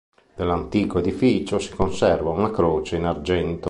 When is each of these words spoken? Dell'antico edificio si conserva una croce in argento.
Dell'antico 0.35 0.97
edificio 0.97 1.59
si 1.59 1.75
conserva 1.75 2.31
una 2.31 2.49
croce 2.49 2.95
in 2.95 3.05
argento. 3.05 3.59